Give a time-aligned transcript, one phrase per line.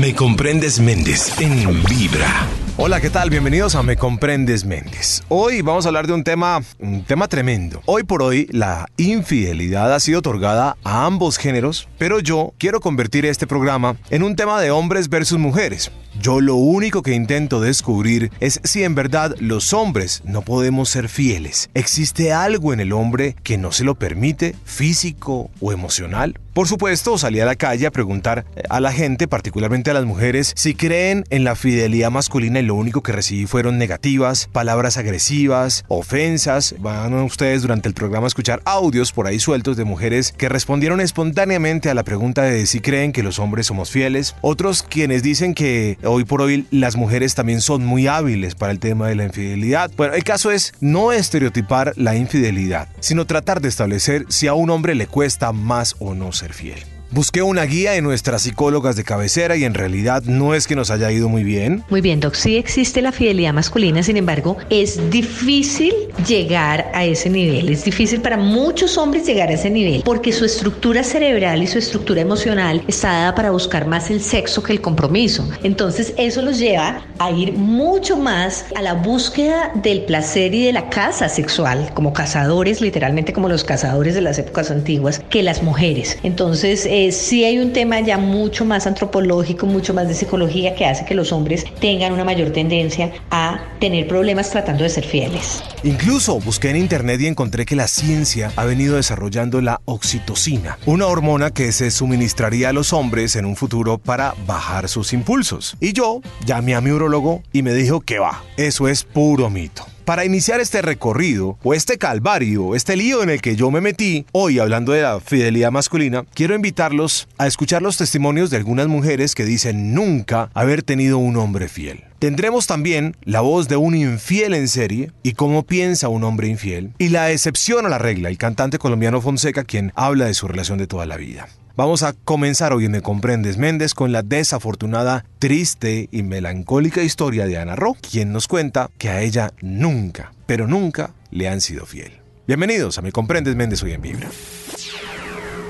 [0.00, 2.46] Me comprendes Méndez en Vibra.
[2.78, 3.28] Hola, ¿qué tal?
[3.28, 5.22] Bienvenidos a Me Comprendes Méndez.
[5.28, 7.82] Hoy vamos a hablar de un tema, un tema tremendo.
[7.84, 13.26] Hoy por hoy la infidelidad ha sido otorgada a ambos géneros, pero yo quiero convertir
[13.26, 15.92] este programa en un tema de hombres versus mujeres.
[16.20, 21.08] Yo lo único que intento descubrir es si en verdad los hombres no podemos ser
[21.08, 21.70] fieles.
[21.72, 26.38] ¿Existe algo en el hombre que no se lo permite, físico o emocional?
[26.52, 30.04] Por supuesto, salí a la calle a preguntar eh, a la gente, particularmente a las
[30.04, 34.96] mujeres, si creen en la fidelidad masculina y lo único que recibí fueron negativas, palabras
[34.96, 36.74] agresivas, ofensas.
[36.80, 41.00] Van ustedes durante el programa a escuchar audios por ahí sueltos de mujeres que respondieron
[41.00, 44.34] espontáneamente a la pregunta de si creen que los hombres somos fieles.
[44.40, 48.78] Otros quienes dicen que hoy por hoy las mujeres también son muy hábiles para el
[48.78, 49.90] tema de la infidelidad.
[49.96, 54.70] Bueno, el caso es no estereotipar la infidelidad, sino tratar de establecer si a un
[54.70, 56.89] hombre le cuesta más o no ser fiel.
[57.12, 60.92] Busqué una guía en nuestras psicólogas de cabecera y en realidad no es que nos
[60.92, 61.82] haya ido muy bien.
[61.90, 62.34] Muy bien, Doc.
[62.34, 65.92] Sí existe la fidelidad masculina, sin embargo, es difícil
[66.24, 67.68] llegar a ese nivel.
[67.68, 71.78] Es difícil para muchos hombres llegar a ese nivel porque su estructura cerebral y su
[71.78, 75.48] estructura emocional está dada para buscar más el sexo que el compromiso.
[75.64, 80.72] Entonces, eso los lleva a ir mucho más a la búsqueda del placer y de
[80.72, 85.64] la caza sexual, como cazadores, literalmente como los cazadores de las épocas antiguas, que las
[85.64, 86.16] mujeres.
[86.22, 90.86] Entonces, eh, sí hay un tema ya mucho más antropológico, mucho más de psicología que
[90.86, 95.62] hace que los hombres tengan una mayor tendencia a tener problemas tratando de ser fieles.
[95.82, 101.06] Incluso busqué en internet y encontré que la ciencia ha venido desarrollando la oxitocina, una
[101.06, 105.76] hormona que se suministraría a los hombres en un futuro para bajar sus impulsos.
[105.80, 109.89] Y yo llamé a mi urologo y me dijo que va, eso es puro mito.
[110.04, 114.26] Para iniciar este recorrido, o este calvario, este lío en el que yo me metí,
[114.32, 119.34] hoy hablando de la fidelidad masculina, quiero invitarlos a escuchar los testimonios de algunas mujeres
[119.34, 122.04] que dicen nunca haber tenido un hombre fiel.
[122.18, 126.92] Tendremos también la voz de un infiel en serie y cómo piensa un hombre infiel,
[126.98, 130.78] y la excepción a la regla, el cantante colombiano Fonseca, quien habla de su relación
[130.78, 131.48] de toda la vida.
[131.76, 137.46] Vamos a comenzar hoy en Me Comprendes Méndez con la desafortunada, triste y melancólica historia
[137.46, 141.86] de Ana Ro, quien nos cuenta que a ella nunca, pero nunca le han sido
[141.86, 142.12] fiel.
[142.46, 144.28] Bienvenidos a Me Comprendes Méndez hoy en Vibra.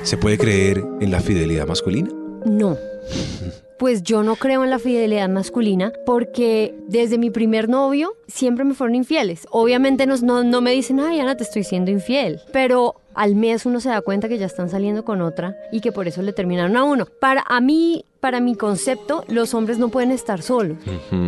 [0.03, 2.09] ¿Se puede creer en la fidelidad masculina?
[2.47, 2.79] No.
[3.79, 8.75] Pues yo no creo en la fidelidad masculina porque desde mi primer novio siempre me
[8.75, 9.47] fueron infieles.
[9.51, 12.41] Obviamente no, no, no me dicen, ay Ana, te estoy siendo infiel.
[12.53, 15.93] Pero al mes uno se da cuenta que ya están saliendo con otra y que
[15.93, 17.07] por eso le terminaron a uno.
[17.07, 20.79] Para a mí, para mi concepto, los hombres no pueden estar solos.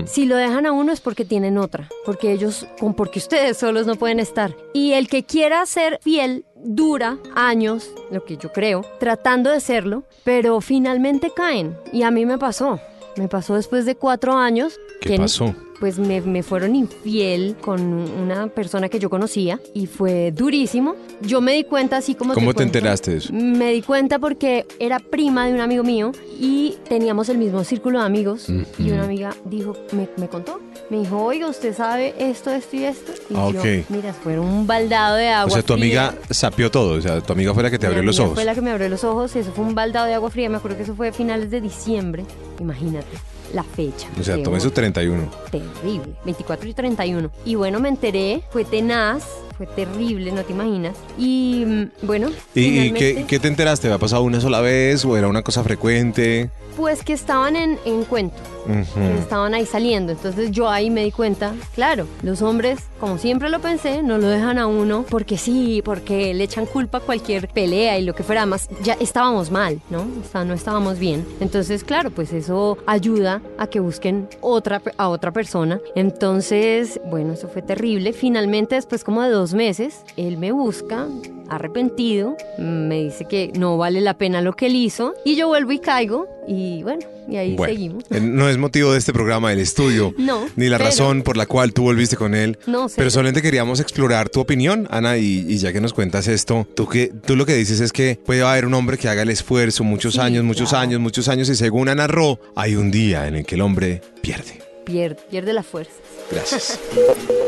[0.06, 2.66] Si lo dejan a uno es porque tienen otra, porque ellos,
[2.96, 4.54] porque ustedes solos no pueden estar.
[4.72, 10.04] Y el que quiera ser fiel dura años, lo que yo creo, tratando de serlo,
[10.24, 11.76] pero finalmente caen.
[11.92, 12.80] Y a mí me pasó.
[13.16, 14.78] Me pasó después de cuatro años.
[15.00, 15.54] ¿Qué pasó?
[15.82, 20.94] pues me, me, fueron infiel con una persona que yo conocía y fue durísimo.
[21.22, 22.34] Yo me di cuenta así como...
[22.34, 23.32] ¿Cómo te, enteraste de eso?
[23.32, 27.98] Me di cuenta porque era prima de un amigo mío y teníamos el mismo círculo
[27.98, 30.60] de amigos y una amiga dijo, me, me, contó,
[30.92, 33.12] me dijo, oiga, ¿usted sabe esto, esto y esto?
[33.30, 33.86] Y ah, yo, okay.
[33.88, 36.08] mira, fue un baldado de agua O sea, tu fría.
[36.08, 38.34] amiga sapió todo, o sea, tu amiga fue la que te Mi abrió los ojos.
[38.34, 40.50] Fue la que me abrió los ojos y eso fue un baldado de agua fría.
[40.50, 42.26] Me acuerdo que eso fue a finales de diciembre.
[42.60, 43.16] Imagínate
[43.54, 44.06] la fecha.
[44.20, 45.30] O sea, tomé su 31.
[45.50, 46.12] Terrible.
[46.26, 47.30] 24 y 31.
[47.46, 50.96] Y bueno, me enteré, fue tenaz, fue terrible, no te imaginas.
[51.18, 52.30] Y mm, bueno.
[52.54, 53.86] ¿Y, y qué, qué te enteraste?
[53.88, 56.50] ¿Había pasado una sola vez o era una cosa frecuente?
[56.76, 58.94] Pues que estaban en encuentro, Ujú.
[58.98, 60.10] que estaban ahí saliendo.
[60.12, 64.26] Entonces yo ahí me di cuenta, claro, los hombres, como siempre lo pensé, no lo
[64.26, 68.22] dejan a uno porque sí, porque le echan culpa a cualquier pelea y lo que
[68.22, 68.70] fuera más.
[68.82, 69.98] Ya estábamos mal, ¿no?
[70.00, 71.26] O sea, no estábamos bien.
[71.40, 75.78] Entonces, claro, pues eso ayuda a que busquen otra, a otra persona.
[75.94, 78.12] Entonces, bueno, eso fue terrible.
[78.14, 81.06] Finalmente, después como de dos meses, él me busca
[81.48, 85.72] arrepentido, me dice que no vale la pena lo que él hizo y yo vuelvo
[85.72, 88.04] y caigo y bueno, y ahí Bueno, seguimos.
[88.10, 91.36] eh, no es motivo de este programa, el estudio, No, ni la pero- razón por
[91.36, 92.58] la cual tú volviste con él.
[92.66, 92.86] No.
[92.96, 96.88] Pero solamente queríamos explorar tu opinión, Ana, y, y ya que nos cuentas esto, tú,
[96.88, 99.84] que, tú lo que dices es que puede haber un hombre que haga el esfuerzo
[99.84, 100.82] muchos Sí, años, muchos claro.
[100.84, 104.00] años, muchos años, y según Ana Ro, hay un día en el que el hombre
[104.22, 104.60] pierde.
[104.84, 105.92] Pierde, pierde la fuerza.
[106.30, 106.78] Gracias.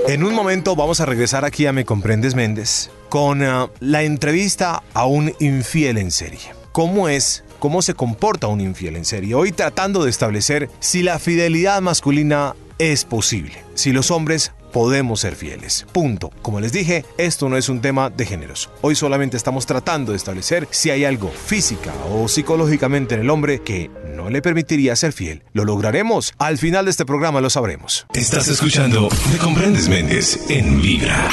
[0.06, 4.82] En un momento vamos a regresar aquí a Me Comprendes Méndez con ah, la entrevista
[4.92, 6.52] a un infiel en serie.
[6.72, 7.42] ¿Cómo es?
[7.58, 9.34] ¿Cómo se comporta un infiel en serie?
[9.34, 15.36] Hoy tratando de establecer si la fidelidad masculina es posible, si los hombres podemos ser
[15.36, 15.86] fieles.
[15.92, 16.32] Punto.
[16.42, 18.70] Como les dije, esto no es un tema de géneros.
[18.80, 23.62] Hoy solamente estamos tratando de establecer si hay algo física o psicológicamente en el hombre
[23.62, 25.44] que no le permitiría ser fiel.
[25.52, 26.34] ¿Lo lograremos?
[26.38, 28.04] Al final de este programa lo sabremos.
[28.14, 31.30] Estás escuchando Me Comprendes Méndez en Vibra.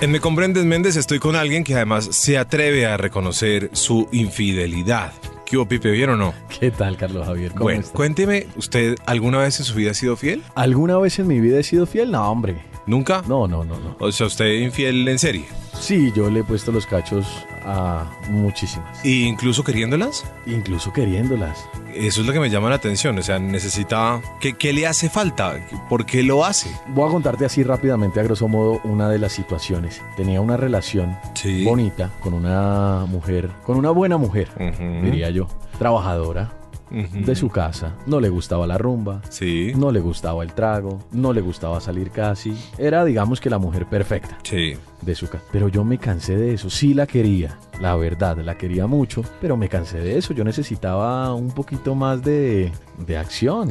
[0.00, 5.12] En Me Comprendes Méndez estoy con alguien que además se atreve a reconocer su infidelidad.
[5.48, 5.90] ¿Qué hubo, Pipe?
[5.90, 6.34] ¿Bien o no?
[6.60, 7.52] ¿Qué tal, Carlos Javier?
[7.52, 10.42] ¿Cómo Bueno, cuénteme, ¿usted alguna vez en su vida ha sido fiel?
[10.54, 12.10] ¿Alguna vez en mi vida he sido fiel?
[12.10, 12.58] No, hombre.
[12.88, 13.22] ¿Nunca?
[13.28, 13.96] No, no, no, no.
[14.00, 15.44] O sea, usted infiel en serie.
[15.78, 17.26] Sí, yo le he puesto los cachos
[17.64, 19.04] a muchísimas.
[19.04, 20.24] ¿E incluso queriéndolas?
[20.46, 21.68] Incluso queriéndolas.
[21.94, 23.16] Eso es lo que me llama la atención.
[23.18, 24.20] O sea, necesita...
[24.40, 25.54] ¿Qué, qué le hace falta?
[25.88, 26.70] ¿Por qué lo hace?
[26.88, 30.02] Voy a contarte así rápidamente, a grosso modo, una de las situaciones.
[30.16, 31.62] Tenía una relación Sí.
[31.64, 34.48] bonita con una mujer, con una buena mujer,
[35.02, 35.46] diría yo.
[35.78, 36.50] Trabajadora,
[36.90, 37.94] De su casa.
[38.06, 39.20] No le gustaba la rumba.
[39.28, 39.72] Sí.
[39.76, 42.54] No le gustaba el trago, no le gustaba salir casi.
[42.78, 44.38] Era, digamos que la mujer perfecta.
[44.42, 44.74] Sí.
[45.02, 45.44] de su casa.
[45.52, 46.70] Pero yo me cansé de eso.
[46.70, 50.32] Sí la quería, la verdad, la quería mucho, pero me cansé de eso.
[50.34, 52.72] Yo necesitaba un poquito más de,
[53.06, 53.68] de acción.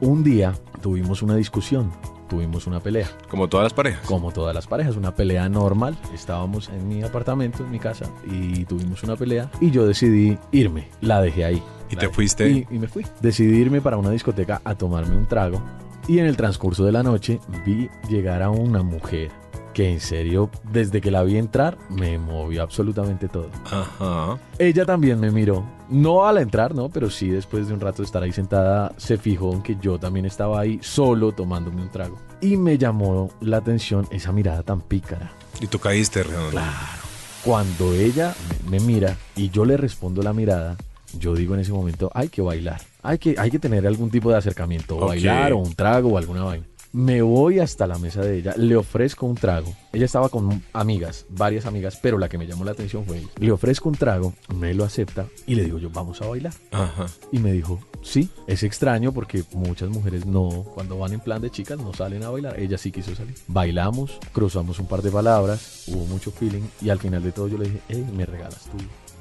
[0.00, 1.90] Un día tuvimos una discusión,
[2.28, 3.08] tuvimos una pelea.
[3.28, 4.06] Como todas las parejas.
[4.06, 5.96] Como todas las parejas, una pelea normal.
[6.14, 9.50] Estábamos en mi apartamento, en mi casa, y tuvimos una pelea.
[9.60, 10.88] Y yo decidí irme.
[11.00, 11.62] La dejé ahí.
[11.90, 12.14] ¿Y te dejé.
[12.14, 12.48] fuiste?
[12.50, 13.04] Y, y me fui.
[13.20, 15.62] Decidí irme para una discoteca a tomarme un trago.
[16.06, 19.30] Y en el transcurso de la noche vi llegar a una mujer
[19.78, 23.48] que en serio, desde que la vi entrar, me movió absolutamente todo.
[23.66, 24.36] Ajá.
[24.58, 28.06] Ella también me miró, no al entrar, no, pero sí después de un rato de
[28.06, 32.18] estar ahí sentada, se fijó en que yo también estaba ahí solo tomándome un trago.
[32.40, 35.30] Y me llamó la atención esa mirada tan pícara.
[35.60, 36.50] Y tú caíste, redondo.
[36.50, 36.98] Claro.
[37.44, 38.34] Cuando ella
[38.68, 40.76] me, mira y yo le respondo la mirada,
[41.16, 42.80] yo digo en ese momento, hay que bailar.
[43.04, 46.18] Hay que, hay que tener algún tipo de acercamiento, o bailar, o un trago, o
[46.18, 46.66] alguna vaina.
[46.92, 49.74] Me voy hasta la mesa de ella, le ofrezco un trago.
[49.92, 53.28] Ella estaba con amigas, varias amigas, pero la que me llamó la atención fue ella.
[53.38, 56.54] Le ofrezco un trago, me lo acepta y le digo yo, vamos a bailar.
[56.70, 57.06] Ajá.
[57.30, 61.50] Y me dijo, sí, es extraño porque muchas mujeres no, cuando van en plan de
[61.50, 62.58] chicas, no salen a bailar.
[62.58, 63.34] Ella sí quiso salir.
[63.48, 67.58] Bailamos, cruzamos un par de palabras, hubo mucho feeling y al final de todo yo
[67.58, 68.66] le dije, hey, me regalas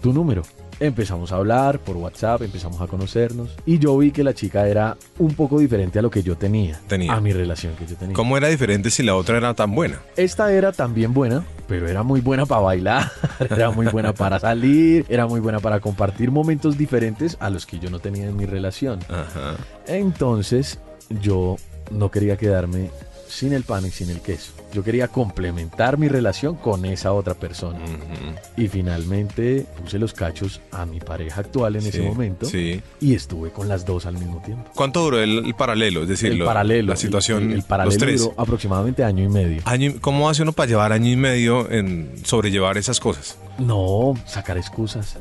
[0.02, 0.44] tu número.
[0.80, 4.96] Empezamos a hablar por WhatsApp, empezamos a conocernos y yo vi que la chica era
[5.18, 7.14] un poco diferente a lo que yo tenía, Tenía.
[7.14, 8.14] a mi relación que yo tenía.
[8.14, 10.00] ¿Cómo era diferente si la otra era tan buena?
[10.16, 13.12] Esta era también buena, pero era muy buena para bailar,
[13.50, 17.80] era muy buena para salir, era muy buena para compartir momentos diferentes a los que
[17.80, 19.00] yo no tenía en mi relación.
[19.10, 19.56] Ajá.
[19.88, 20.80] Entonces
[21.22, 21.58] yo
[21.90, 22.92] no quería quedarme
[23.28, 24.52] sin el pan y sin el queso.
[24.74, 27.80] Yo quería complementar mi relación con esa otra persona.
[27.80, 28.62] Ujú.
[28.62, 32.82] Y finalmente puse los cachos a mi pareja actual en ese Sí, momento Sí.
[33.02, 34.70] y estuve con las dos al mismo tiempo.
[34.76, 36.04] ¿Cuánto duró el, el paralelo?
[36.04, 36.90] Es decir, el lo- paralelo.
[36.94, 38.22] la situación, el, el paralelo los tres.
[38.22, 39.62] duró aproximadamente año y medio.
[39.66, 43.38] Año ¿Cómo hace uno para llevar año y medio en sobrellevar esas cosas?
[43.60, 45.18] No, sacar excusas.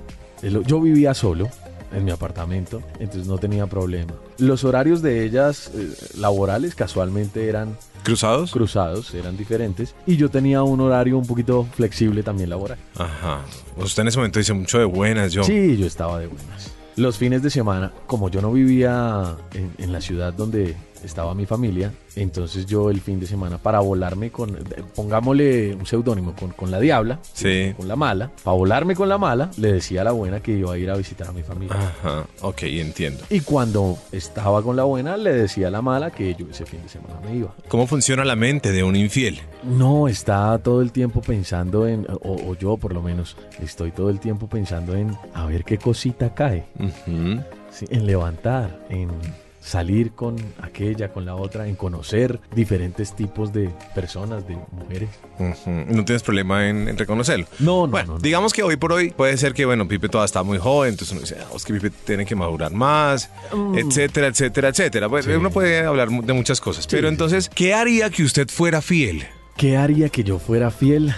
[0.67, 1.49] Yo vivía solo
[1.93, 4.13] en mi apartamento, entonces no tenía problema.
[4.39, 5.89] Los horarios de ellas eh,
[6.19, 8.53] laborales casualmente eran ¿Cruzados?
[8.53, 12.79] cruzados, eran diferentes, y yo tenía un horario un poquito flexible también laboral.
[12.97, 13.41] Ajá.
[13.77, 15.43] Usted en ese momento dice mucho de buenas, yo.
[15.45, 16.73] Sí, yo estaba de buenas.
[16.97, 21.47] Los fines de semana, como yo no vivía en, en la ciudad donde estaba mi
[21.47, 24.57] familia, entonces yo el fin de semana para volarme con,
[24.95, 27.75] pongámosle un seudónimo, con, con la diabla, Sí.
[27.77, 30.73] con la mala, para volarme con la mala, le decía a la buena que iba
[30.73, 31.77] a ir a visitar a mi familia.
[31.77, 32.27] Ajá.
[32.43, 33.25] Ok, entiendo.
[33.31, 36.83] Y cuando estaba con la buena, le decía a la mala que yo ese fin
[36.83, 37.55] de semana me iba.
[37.69, 39.41] ¿Cómo funciona la mente de un infiel?
[39.63, 44.11] No, está todo el tiempo pensando en, o, o yo por lo menos, estoy todo
[44.11, 46.67] el tiempo pensando en a ver qué cosita cae,
[47.07, 49.11] en levantar, en
[49.67, 55.09] salir con aquella, con la otra, en conocer diferentes tipos de personas, de mujeres.
[55.67, 57.47] No tienes problema en, en reconocerlo.
[57.59, 58.21] No, no, Bueno, no, no.
[58.21, 61.11] digamos que hoy por hoy puede ser que, bueno, Pipe todavía está muy joven, entonces
[61.13, 63.29] uno dice, ah, es que Pipe tiene que madurar más,
[63.75, 65.09] etcétera, etcétera, etcétera.
[65.09, 65.31] Pues Mm.
[65.31, 65.37] Sí.
[65.37, 66.87] uno puede hablar de muchas cosas.
[66.87, 69.25] Pero entonces, ¿qué haría que usted fuera fiel?
[69.57, 71.13] ¿Qué haría que yo fuera fiel?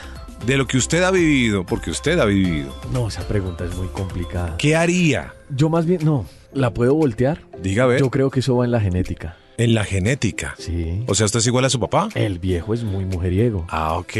[0.46, 2.74] De lo que usted ha vivido, porque usted ha vivido.
[2.92, 4.56] No, esa pregunta es muy complicada.
[4.56, 5.34] ¿Qué haría?
[5.50, 7.40] Yo más bien, no, ¿la puedo voltear?
[7.62, 8.00] Diga a ver.
[8.00, 9.36] Yo creo que eso va en la genética.
[9.56, 10.54] En la genética.
[10.58, 11.02] Sí.
[11.08, 12.08] O sea, ¿usted es igual a su papá?
[12.14, 14.12] El viejo es muy mujeriego, Ah, ok.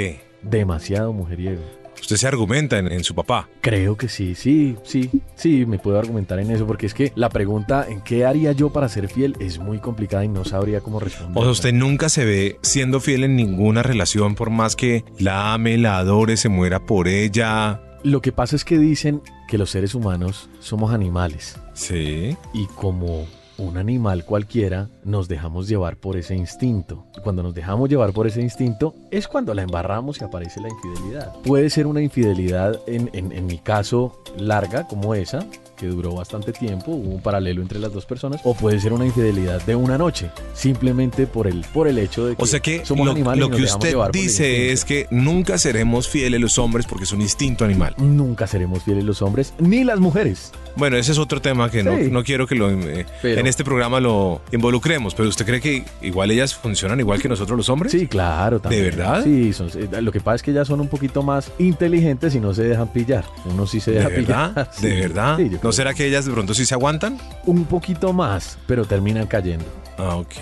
[0.43, 1.63] demasiado mujeriego.
[2.01, 3.49] Usted se argumenta en, en su papá.
[3.61, 7.29] Creo que sí, sí, sí, sí, me puedo argumentar en eso, porque es que la
[7.29, 11.01] pregunta en qué haría yo para ser fiel es muy complicada y no sabría cómo
[11.01, 11.37] responder.
[11.37, 15.53] O sea, usted nunca se ve siendo fiel en ninguna relación, por más que la
[15.55, 17.81] ame, la adore, se muera por ella.
[18.05, 22.37] Lo que pasa es que dicen que los seres humanos somos animales Sí.
[22.55, 23.27] y como
[23.57, 27.07] un animal cualquiera, nos dejamos llevar por ese instinto.
[27.25, 31.33] Cuando nos dejamos llevar por ese instinto es cuando la embarramos y aparece la infidelidad.
[31.43, 35.45] Puede ser una infidelidad, en, en, en mi caso, larga como esa,
[35.79, 39.07] que duró bastante tiempo, hubo un paralelo entre las dos personas, o puede ser una
[39.07, 42.85] infidelidad de una noche, simplemente por el, por el hecho de que, O sea que
[42.85, 43.41] somos lo, animales.
[43.41, 47.13] lo y nos que usted dice es que nunca seremos fieles los hombres porque es
[47.13, 47.95] un instinto animal.
[47.99, 50.53] Nunca seremos fieles los hombres ni las mujeres.
[50.79, 52.09] Bueno, ese es otro tema que no, Sí.
[52.11, 56.31] no quiero que lo, eh, en este programa lo involucremos, pero ¿usted cree que igual
[56.31, 57.93] ellas funcionan igual que nosotros los hombres?
[57.93, 58.85] Sí, claro, también.
[58.85, 59.25] verdad?
[59.25, 62.41] Sí, son- eh, lo que pasa es que ellas son un poquito más inteligentes y
[62.41, 63.25] no se dejan pillar.
[63.45, 64.53] Uno sí se ¿De deja verdad?
[64.55, 64.71] pillar.
[64.73, 65.37] Sí, ¿De verdad?
[65.37, 67.19] sí, ¿No será que ellas de pronto sí se aguantan?
[67.45, 69.65] Un poquito más, pero terminan cayendo.
[69.99, 70.33] Ah, ok.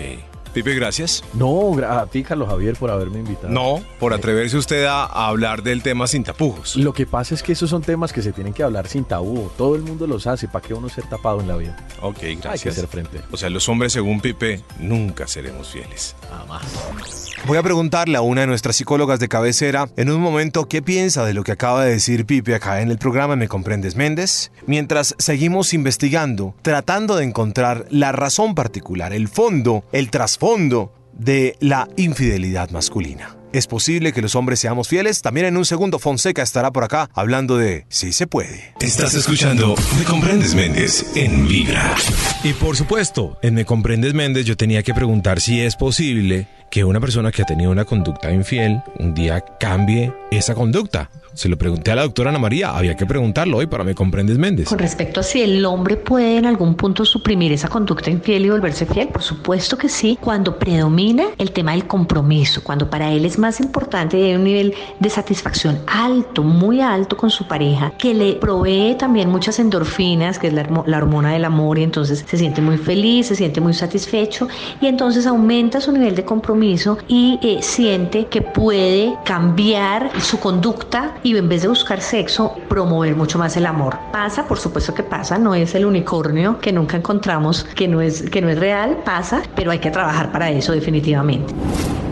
[0.53, 1.23] Pipe, gracias.
[1.33, 3.49] No, a ti, Carlos Javier, por haberme invitado.
[3.49, 6.75] No, por atreverse usted a, a hablar del tema sin tapujos.
[6.75, 9.49] Lo que pasa es que esos son temas que se tienen que hablar sin tabú.
[9.57, 10.47] Todo el mundo los hace.
[10.47, 11.75] ¿Para qué uno ser tapado en la vida?
[12.01, 12.75] Ok, Hay que gracias.
[12.75, 13.21] ser frente.
[13.31, 16.15] O sea, los hombres, según Pipe, nunca seremos fieles.
[16.29, 17.26] Jamás.
[17.45, 21.23] Voy a preguntarle a una de nuestras psicólogas de cabecera en un momento qué piensa
[21.23, 25.15] de lo que acaba de decir Pipe acá en el programa Me Comprendes Méndez, mientras
[25.17, 32.69] seguimos investigando, tratando de encontrar la razón particular, el fondo, el trasfondo de la infidelidad
[32.71, 33.36] masculina.
[33.53, 35.21] ¿Es posible que los hombres seamos fieles?
[35.21, 38.73] También en un segundo Fonseca estará por acá hablando de si se puede.
[38.81, 41.95] Estás escuchando Me Comprendes Méndez en Vibra.
[42.43, 46.83] Y por supuesto, en Me Comprendes Méndez yo tenía que preguntar si es posible que
[46.83, 51.09] una persona que ha tenido una conducta infiel un día cambie esa conducta.
[51.37, 54.39] Se lo pregunté a la doctora Ana María, había que preguntarlo hoy para Me Comprendes
[54.39, 54.67] Méndez.
[54.67, 58.49] Con respecto a si el hombre puede en algún punto suprimir esa conducta infiel y
[58.49, 63.23] volverse fiel, por supuesto que sí, cuando predomina el tema del compromiso, cuando para él
[63.37, 68.33] más importante hay un nivel de satisfacción alto, muy alto con su pareja, que le
[68.33, 72.77] provee también muchas endorfinas, que es la hormona del amor, y entonces se siente muy
[72.77, 74.47] feliz, se siente muy satisfecho,
[74.81, 81.15] y entonces aumenta su nivel de compromiso y eh, siente que puede cambiar su conducta
[81.23, 83.97] y en vez de buscar sexo, promover mucho más el amor.
[84.11, 88.29] Pasa, por supuesto que pasa, no es el unicornio que nunca encontramos, que no es,
[88.29, 91.53] que no es real, pasa, pero hay que trabajar para eso definitivamente.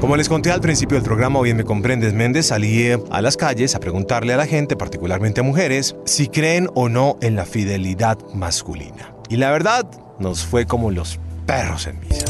[0.05, 3.24] Como les conté al principio del programa, hoy en Me Comprendes Méndez, salí eh, a
[3.24, 7.35] las calles a preguntarle a la gente, particularmente a mujeres, si creen o no en
[7.35, 9.15] la fidelidad masculina.
[9.29, 12.25] Y la verdad, nos fue como los perros en misa.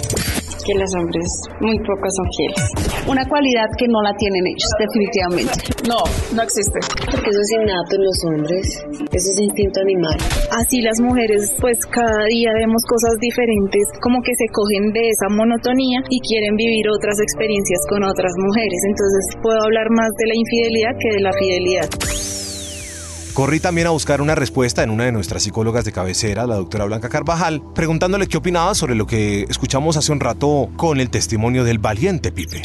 [0.66, 1.30] Que los hombres
[1.62, 2.62] muy pocos son fieles.
[3.08, 5.56] Una cualidad que no la tienen ellos, definitivamente.
[5.88, 6.02] No,
[6.34, 6.80] no existe.
[7.06, 8.66] Porque eso es innato en los hombres,
[9.14, 10.18] eso es instinto animal.
[10.52, 15.30] Así las mujeres, pues cada día vemos cosas diferentes, como que se cogen de esa
[15.30, 18.80] monotonía y quieren vivir otras experiencias con otras mujeres.
[18.90, 22.45] Entonces puedo hablar más de la infidelidad que de la fidelidad.
[23.36, 26.86] Corrí también a buscar una respuesta en una de nuestras psicólogas de cabecera, la doctora
[26.86, 31.66] Blanca Carvajal, preguntándole qué opinaba sobre lo que escuchamos hace un rato con el testimonio
[31.66, 32.62] del valiente Pipe.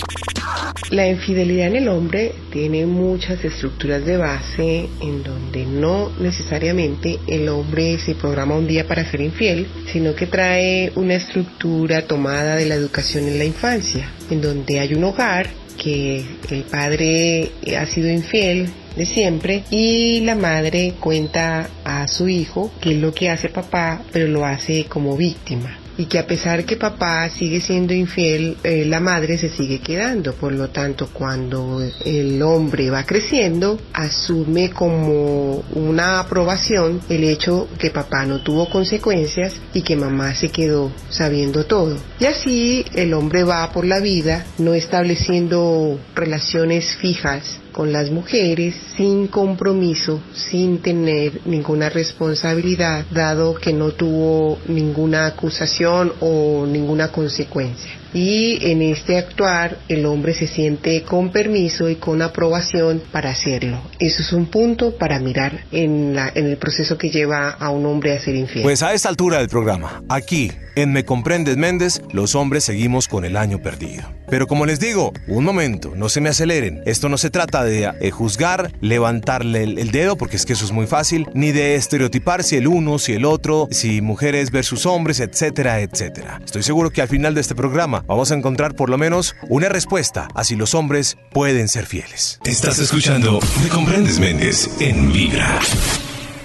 [0.91, 7.49] La infidelidad en el hombre tiene muchas estructuras de base en donde no necesariamente el
[7.49, 12.67] hombre se programa un día para ser infiel, sino que trae una estructura tomada de
[12.67, 15.51] la educación en la infancia, en donde hay un hogar
[15.83, 22.71] que el padre ha sido infiel de siempre y la madre cuenta a su hijo
[22.81, 26.65] qué es lo que hace papá, pero lo hace como víctima y que a pesar
[26.65, 30.33] que papá sigue siendo infiel, eh, la madre se sigue quedando.
[30.33, 37.91] Por lo tanto, cuando el hombre va creciendo, asume como una aprobación el hecho que
[37.91, 41.99] papá no tuvo consecuencias y que mamá se quedó sabiendo todo.
[42.19, 48.75] Y así el hombre va por la vida no estableciendo relaciones fijas con las mujeres
[48.97, 57.91] sin compromiso, sin tener ninguna responsabilidad, dado que no tuvo ninguna acusación o ninguna consecuencia.
[58.13, 63.81] Y en este actuar el hombre se siente con permiso y con aprobación para hacerlo.
[64.01, 67.87] Eso es un punto para mirar en, la, en el proceso que lleva a un
[67.87, 68.65] hombre a ser infiel.
[68.65, 73.25] Pues a esta altura del programa, aquí, en Me Comprendes Méndez, los hombres seguimos con
[73.25, 74.20] el año perdido.
[74.31, 76.83] Pero como les digo, un momento, no se me aceleren.
[76.87, 80.73] Esto no se trata de eh, juzgar, levantarle el, dedo, porque es que eso es
[80.73, 85.21] muy fácil, ni de estereotipar si el uno, si el otro, si mujeres versus hombres,
[85.21, 86.41] etcétera, etcétera.
[86.45, 89.69] Estoy seguro que al final de este programa vamos a encontrar por lo menos una
[89.69, 92.39] respuesta a si los hombres pueden ser fieles.
[92.45, 95.61] Estás escuchando Me Comprendes Méndez en Vibra.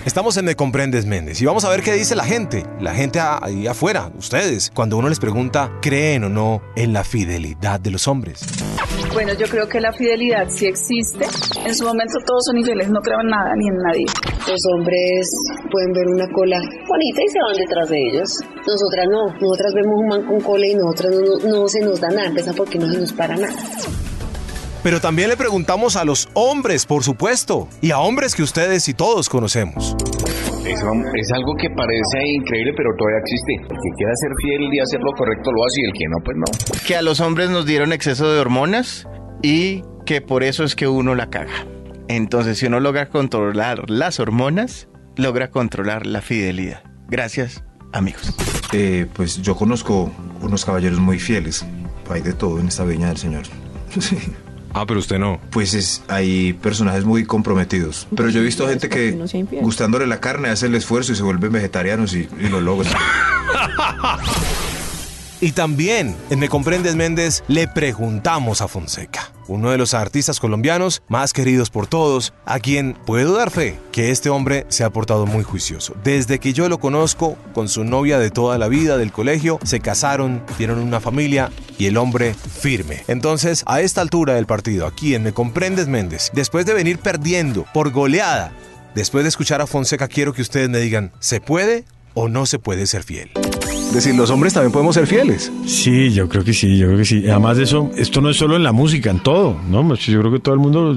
[0.06, 3.20] Estamos en Me Comprendes Méndez y vamos a ver qué dice la gente, la gente
[3.20, 8.08] ahí afuera, ustedes, cuando uno les pregunta, ¿creen o no en la fidelidad de los
[8.08, 8.46] hombres?
[9.14, 11.26] Bueno, yo creo que la fidelidad sí existe.
[11.66, 14.06] En su momento todos son infieles, no creo en nada ni en nadie.
[14.48, 15.28] Los hombres
[15.72, 18.30] pueden ver una cola bonita y se van detrás de ellos.
[18.68, 19.26] Nosotras no.
[19.42, 22.28] Nosotras vemos un man con cola y nosotras no, no, se nos da nada.
[22.28, 23.56] Empieza porque no se nos para nada.
[24.86, 28.94] Pero también le preguntamos a los hombres, por supuesto, y a hombres que ustedes y
[28.94, 29.96] todos conocemos.
[30.64, 33.54] Eso es algo que parece increíble, pero todavía existe.
[33.64, 36.18] El que quiera ser fiel y hacer lo correcto lo hace y el que no,
[36.24, 36.86] pues no.
[36.86, 39.08] Que a los hombres nos dieron exceso de hormonas
[39.42, 41.66] y que por eso es que uno la caga.
[42.08, 46.84] Entonces, si uno logra controlar las hormonas, logra controlar la fidelidad.
[47.08, 48.36] Gracias, amigos.
[48.72, 50.12] Eh, pues yo conozco
[50.44, 51.66] unos caballeros muy fieles.
[52.08, 53.46] Hay de todo en esta viña del Señor.
[54.00, 54.18] Sí.
[54.78, 55.40] Ah, pero usted no.
[55.52, 58.08] Pues es, hay personajes muy comprometidos.
[58.14, 59.12] Pero yo he visto gente que,
[59.62, 62.94] gustándole la carne, hace el esfuerzo y se vuelven vegetarianos y, y lo logran.
[65.42, 71.02] Y también en Me Comprendes Méndez le preguntamos a Fonseca, uno de los artistas colombianos
[71.10, 75.26] más queridos por todos, a quien puedo dar fe que este hombre se ha portado
[75.26, 75.94] muy juicioso.
[76.04, 79.82] Desde que yo lo conozco, con su novia de toda la vida del colegio, se
[79.82, 83.04] casaron, tienen una familia y el hombre firme.
[83.08, 87.66] Entonces, a esta altura del partido, aquí en Me Comprendes Méndez, después de venir perdiendo
[87.74, 88.54] por goleada,
[88.96, 91.84] después de escuchar a Fonseca, quiero que ustedes me digan, ¿se puede
[92.16, 93.30] o no se puede ser fiel?
[93.96, 95.52] decir, los hombres también podemos ser fieles.
[95.66, 97.28] Sí, yo creo que sí, yo creo que sí.
[97.28, 99.88] Además de eso, esto no es solo en la música, en todo, ¿no?
[99.88, 100.96] Pues yo creo que todo el mundo,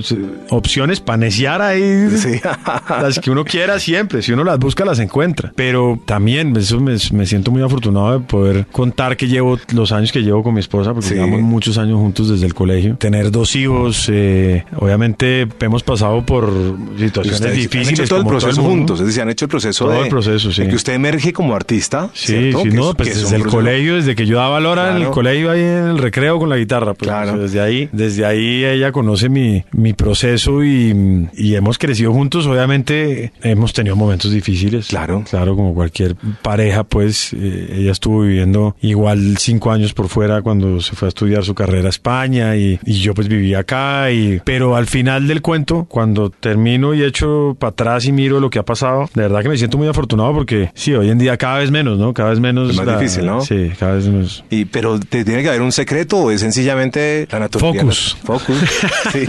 [0.50, 2.40] opciones para neciar ahí, sí.
[2.88, 5.52] las que uno quiera siempre, si uno las busca, las encuentra.
[5.54, 10.22] Pero también, eso me, siento muy afortunado de poder contar que llevo los años que
[10.22, 12.96] llevo con mi esposa, porque llevamos muchos años juntos desde el colegio.
[12.96, 16.52] Tener dos hijos, eh, obviamente hemos pasado por
[16.98, 17.88] situaciones difíciles.
[17.88, 20.52] Han hecho todo el proceso juntos, es decir, han hecho el proceso todo el proceso,
[20.52, 20.66] sí.
[20.66, 22.10] que usted emerge como artista.
[22.12, 25.50] Sí, sí, no, pues desde el colegio, desde que yo daba valor en el colegio
[25.50, 26.94] ahí en el recreo con la guitarra.
[26.94, 27.38] Pues, claro.
[27.38, 32.46] desde ahí, desde ahí ella conoce mi, mi proceso y, y, hemos crecido juntos.
[32.46, 34.88] Obviamente hemos tenido momentos difíciles.
[34.88, 35.24] Claro.
[35.28, 40.80] Claro, como cualquier pareja, pues eh, ella estuvo viviendo igual cinco años por fuera cuando
[40.80, 44.10] se fue a estudiar su carrera a España y, y yo pues vivía acá.
[44.10, 48.50] Y, pero al final del cuento, cuando termino y echo para atrás y miro lo
[48.50, 51.36] que ha pasado, de verdad que me siento muy afortunado porque sí, hoy en día
[51.36, 52.14] cada vez menos, ¿no?
[52.14, 53.40] Cada vez menos más difícil, ¿no?
[53.40, 54.44] Sí, cada vez más.
[54.50, 57.82] Y, pero ¿te tiene que haber un secreto o es sencillamente la naturaleza?
[57.82, 58.16] Focus.
[58.24, 58.56] Focus.
[59.12, 59.24] Sí.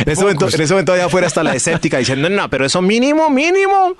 [0.00, 2.82] En, ese momento, en ese momento allá afuera está la escéptica diciendo, no, pero eso
[2.82, 3.96] mínimo, mínimo.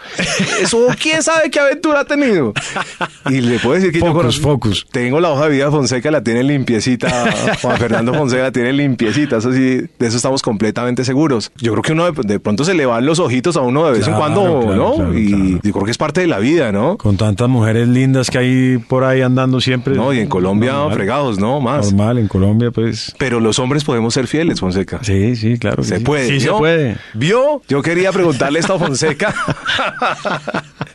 [0.61, 2.53] Eso quién sabe qué aventura ha tenido.
[3.31, 4.87] Y le puedo decir que focus, yo conozco, Focus.
[4.91, 7.33] Tengo la hoja de vida Fonseca, la tiene limpiecita.
[7.63, 9.37] Juan Fernando Fonseca la tiene limpiecita.
[9.37, 11.53] Eso sí, de eso estamos completamente seguros.
[11.57, 14.09] Yo creo que uno de, pronto se le van los ojitos a uno de vez
[14.09, 15.17] en cuando, ¿no?
[15.17, 16.94] y yo creo que es parte de la vida, ¿no?
[16.99, 19.95] Con tantas mujeres lindas que hay por ahí andando siempre.
[19.95, 21.61] No, y en Colombia fregados, ¿no?
[21.61, 21.93] Más.
[21.93, 23.15] Normal, en Colombia, pues.
[23.19, 25.01] Pero los hombres podemos ser fieles, Fonseca.
[25.03, 25.83] Sí, sí, claro.
[25.85, 26.29] Se puede.
[26.29, 26.97] Sí, se puede.
[27.15, 27.63] ¿Vio?
[27.69, 29.35] Yo quería preguntarle esto a Fonseca.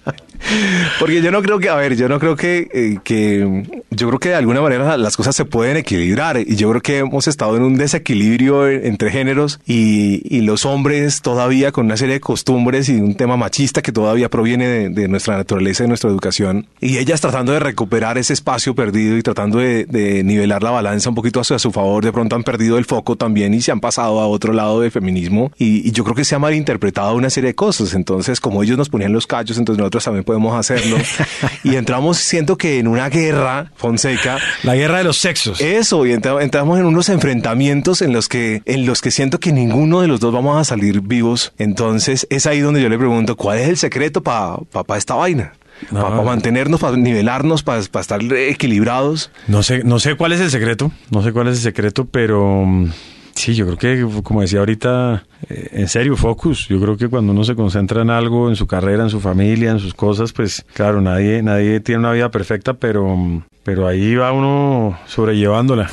[1.00, 4.20] Porque yo no creo que, a ver, yo no creo que, eh, que, yo creo
[4.20, 6.38] que de alguna manera las cosas se pueden equilibrar.
[6.40, 11.22] Y yo creo que hemos estado en un desequilibrio entre géneros y, y los hombres
[11.22, 15.08] todavía con una serie de costumbres y un tema machista que todavía proviene de, de
[15.08, 16.68] nuestra naturaleza de nuestra educación.
[16.80, 21.10] Y ellas tratando de recuperar ese espacio perdido y tratando de, de nivelar la balanza
[21.10, 23.80] un poquito hacia su favor, de pronto han perdido el foco también y se han
[23.80, 25.52] pasado a otro lado del feminismo.
[25.58, 28.78] Y, y yo creo que se ha malinterpretado una serie de cosas, entonces como ellos
[28.78, 30.98] nos ponían los callos, entonces nosotros también podemos hacerlo.
[31.64, 34.38] y entramos, siento que en una guerra, Fonseca.
[34.64, 35.62] La guerra de los sexos.
[35.62, 40.02] Eso, y entramos en unos enfrentamientos en los que, en los que siento que ninguno
[40.02, 41.54] de los dos vamos a salir vivos.
[41.58, 45.54] Entonces es ahí donde yo le pregunto, ¿cuál es el secreto para pa, esta vaina?
[45.92, 49.32] para mantenernos, para nivelarnos, para estar equilibrados.
[49.48, 52.66] No sé, no sé cuál es el secreto, no sé cuál es el secreto, pero
[52.66, 52.92] mm,
[53.40, 56.68] Sí, yo creo que, como decía ahorita, eh, en serio, focus.
[56.68, 59.72] Yo creo que cuando uno se concentra en algo, en su carrera, en su familia,
[59.72, 63.18] en sus cosas, pues claro, nadie, nadie tiene una vida perfecta, pero,
[63.64, 65.90] pero ahí va uno sobrellevándola.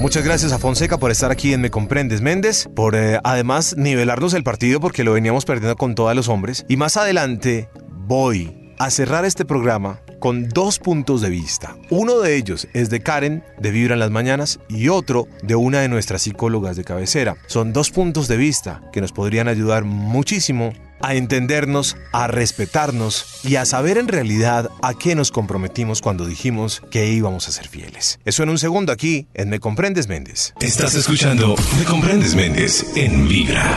[0.00, 4.34] Muchas gracias a Fonseca por estar aquí en Me Comprendes Méndez, por eh, además nivelarnos
[4.34, 6.66] el partido porque lo veníamos perdiendo con todos los hombres.
[6.68, 7.70] Y más adelante
[8.06, 11.76] voy a cerrar este programa con dos puntos de vista.
[11.90, 15.80] Uno de ellos es de Karen, de Vibra en las Mañanas, y otro de una
[15.80, 17.36] de nuestras psicólogas de cabecera.
[17.48, 23.56] Son dos puntos de vista que nos podrían ayudar muchísimo a entendernos, a respetarnos y
[23.56, 28.20] a saber en realidad a qué nos comprometimos cuando dijimos que íbamos a ser fieles.
[28.24, 30.54] Eso en un segundo aquí en Me Comprendes Méndez.
[30.60, 33.74] Estás escuchando Me Comprendes Méndez en Vibra.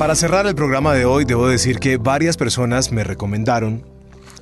[0.00, 3.84] Para cerrar el programa de hoy, debo decir que varias personas me recomendaron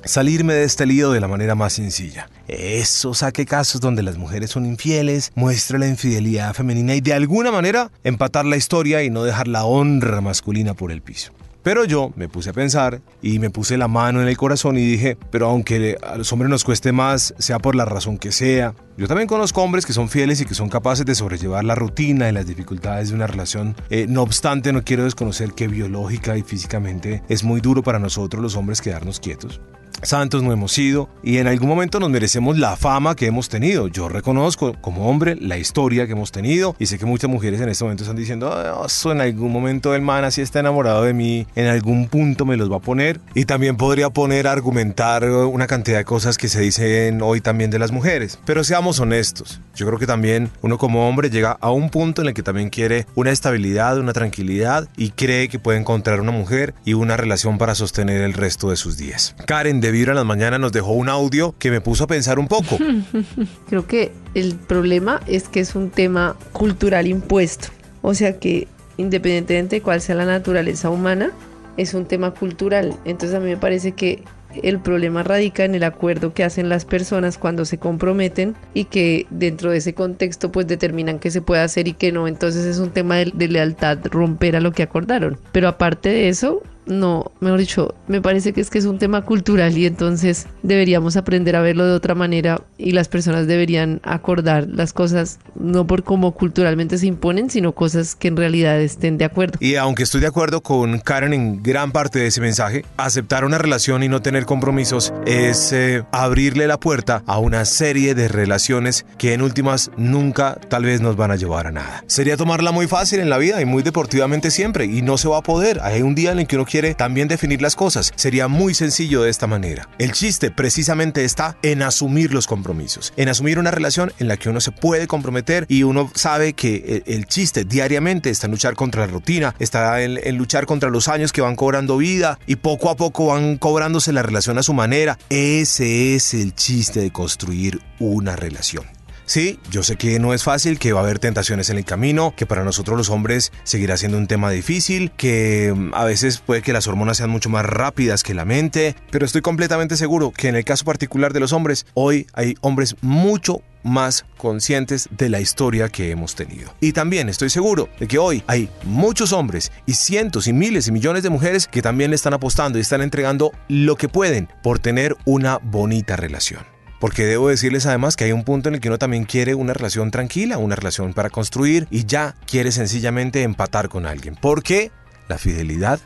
[0.05, 2.29] salirme de este lío de la manera más sencilla.
[2.47, 7.51] Eso saque casos donde las mujeres son infieles, muestra la infidelidad femenina y de alguna
[7.51, 11.33] manera empatar la historia y no dejar la honra masculina por el piso.
[11.61, 14.85] Pero yo me puse a pensar y me puse la mano en el corazón y
[14.85, 18.73] dije, pero aunque a los hombres nos cueste más, sea por la razón que sea,
[18.97, 22.29] yo también conozco hombres que son fieles y que son capaces de sobrellevar la rutina
[22.29, 23.75] y las dificultades de una relación.
[23.89, 28.41] Eh, no obstante, no quiero desconocer que biológica y físicamente es muy duro para nosotros
[28.41, 29.59] los hombres quedarnos quietos
[30.03, 33.87] santos no hemos sido y en algún momento nos merecemos la fama que hemos tenido.
[33.87, 37.69] Yo reconozco como hombre la historia que hemos tenido y sé que muchas mujeres en
[37.69, 41.47] este momento están diciendo, oh, en algún momento el man así está enamorado de mí,
[41.55, 45.67] en algún punto me los va a poner y también podría poner a argumentar una
[45.67, 48.39] cantidad de cosas que se dicen hoy también de las mujeres.
[48.45, 52.29] Pero seamos honestos, yo creo que también uno como hombre llega a un punto en
[52.29, 56.73] el que también quiere una estabilidad, una tranquilidad y cree que puede encontrar una mujer
[56.85, 59.35] y una relación para sostener el resto de sus días.
[59.45, 62.07] Karen de de Vibra en las mañanas nos dejó un audio que me puso a
[62.07, 62.77] pensar un poco.
[63.69, 67.69] Creo que el problema es que es un tema cultural impuesto.
[68.03, 71.31] O sea que independientemente de cuál sea la naturaleza humana,
[71.77, 72.95] es un tema cultural.
[73.03, 74.23] Entonces a mí me parece que
[74.61, 79.25] el problema radica en el acuerdo que hacen las personas cuando se comprometen y que
[79.29, 82.27] dentro de ese contexto pues determinan qué se puede hacer y qué no.
[82.27, 85.39] Entonces es un tema de lealtad romper a lo que acordaron.
[85.51, 89.23] Pero aparte de eso, no, mejor dicho, me parece que es que es un tema
[89.23, 94.67] cultural y entonces deberíamos aprender a verlo de otra manera y las personas deberían acordar
[94.67, 99.25] las cosas no por cómo culturalmente se imponen, sino cosas que en realidad estén de
[99.25, 99.57] acuerdo.
[99.61, 103.59] Y aunque estoy de acuerdo con Karen en gran parte de ese mensaje, aceptar una
[103.59, 109.05] relación y no tener compromisos es eh, abrirle la puerta a una serie de relaciones
[109.17, 112.03] que en últimas nunca tal vez nos van a llevar a nada.
[112.07, 115.37] Sería tomarla muy fácil en la vida y muy deportivamente siempre y no se va
[115.37, 115.79] a poder.
[115.81, 118.11] Hay un día en el que uno quiere también definir las cosas.
[118.15, 119.89] Sería muy sencillo de esta manera.
[119.99, 124.49] El chiste precisamente está en asumir los compromisos, en asumir una relación en la que
[124.49, 129.05] uno se puede comprometer y uno sabe que el, chiste diariamente está en luchar contra
[129.05, 132.89] la rutina, está en, en luchar contra los años que van cobrando vida y poco
[132.89, 135.17] a poco van cobrándose la relación a su manera.
[135.29, 138.98] Ese es el chiste de construir una relación.
[139.29, 142.33] Sí, yo sé que no es fácil, que va a haber tentaciones en el camino,
[142.35, 146.63] que para nosotros los hombres seguirá siendo un tema difícil, que mm, a veces puede
[146.63, 150.47] que las hormonas sean mucho más rápidas que la mente, pero estoy completamente seguro que
[150.47, 155.39] en el caso particular de los hombres, hoy hay hombres mucho más conscientes de la
[155.39, 156.73] historia que hemos tenido.
[156.81, 160.91] Y también estoy seguro de que hoy hay muchos hombres y cientos y miles y
[160.91, 164.79] millones de mujeres que también le están apostando y están entregando lo que pueden por
[164.79, 166.78] tener una bonita relación.
[166.99, 169.73] Porque debo decirles además que hay un punto en el que uno también quiere una
[169.73, 174.35] relación tranquila, una relación para construir y ya quiere sencillamente empatar con alguien.
[174.39, 174.91] Porque
[175.27, 175.99] la fidelidad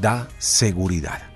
[0.00, 1.31] da seguridad.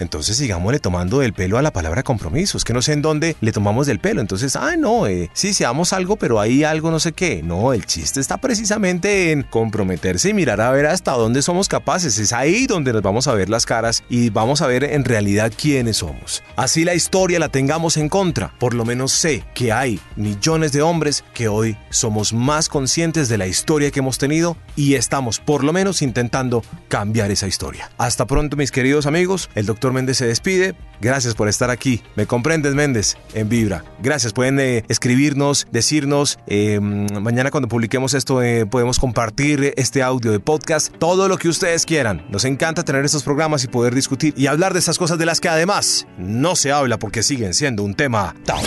[0.00, 2.58] Entonces sigámosle tomando el pelo a la palabra compromiso.
[2.58, 4.20] Es que no sé en dónde le tomamos del pelo.
[4.20, 7.42] Entonces, ah, no, eh, sí, seamos algo, pero ahí algo no sé qué.
[7.42, 12.18] No, el chiste está precisamente en comprometerse y mirar a ver hasta dónde somos capaces.
[12.18, 15.52] Es ahí donde nos vamos a ver las caras y vamos a ver en realidad
[15.56, 16.42] quiénes somos.
[16.56, 18.52] Así la historia la tengamos en contra.
[18.58, 23.38] Por lo menos sé que hay millones de hombres que hoy somos más conscientes de
[23.38, 27.90] la historia que hemos tenido y estamos por lo menos intentando cambiar esa historia.
[27.98, 29.50] Hasta pronto mis queridos amigos.
[29.54, 30.76] El doctor Méndez se despide.
[31.00, 32.02] Gracias por estar aquí.
[32.14, 33.82] Me comprendes, Méndez, en Vibra.
[34.00, 34.32] Gracias.
[34.32, 36.38] Pueden eh, escribirnos, decirnos.
[36.46, 40.96] Eh, mañana cuando publiquemos esto eh, podemos compartir este audio de podcast.
[40.98, 42.24] Todo lo que ustedes quieran.
[42.30, 45.40] Nos encanta tener estos programas y poder discutir y hablar de esas cosas de las
[45.40, 48.62] que además no se habla porque siguen siendo un tema tabú.